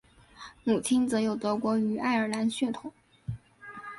[0.63, 2.91] 母亲则有德国与爱尔兰血统